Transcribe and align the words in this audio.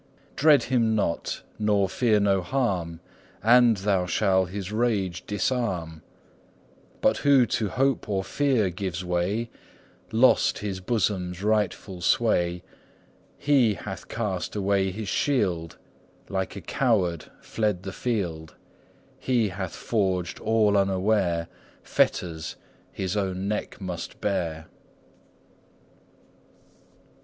Dread 0.35 0.63
him 0.63 0.95
not, 0.95 1.43
nor 1.59 1.87
fear 1.87 2.19
no 2.19 2.41
harm, 2.41 3.01
And 3.43 3.77
thou 3.77 4.07
shall 4.07 4.45
his 4.45 4.71
rage 4.71 5.23
disarm; 5.27 6.01
But 7.01 7.17
who 7.17 7.45
to 7.45 7.69
hope 7.69 8.09
or 8.09 8.23
fear 8.23 8.71
gives 8.71 9.05
way 9.05 9.51
Lost 10.11 10.57
his 10.57 10.79
bosom's 10.79 11.43
rightful 11.43 12.01
sway 12.01 12.63
He 13.37 13.75
hath 13.75 14.07
cast 14.07 14.55
away 14.55 14.89
his 14.89 15.07
shield, 15.07 15.77
Like 16.29 16.55
a 16.55 16.61
coward 16.61 17.25
fled 17.39 17.83
the 17.83 17.93
field; 17.93 18.55
He 19.19 19.49
hath 19.49 19.75
forged 19.75 20.39
all 20.39 20.75
unaware 20.79 21.47
Fetters 21.83 22.55
his 22.91 23.15
own 23.15 23.47
neck 23.47 23.79
must 23.79 24.19
bear! 24.19 24.65